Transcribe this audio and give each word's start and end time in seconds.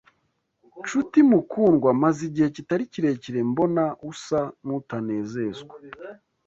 Nshuti 0.81 1.17
mukundwa 1.31 1.89
maze 2.03 2.19
igihe 2.29 2.47
kitari 2.55 2.83
kirekire 2.91 3.39
mbona 3.51 3.83
usa 4.11 4.41
n’utanezezwa 4.65 5.75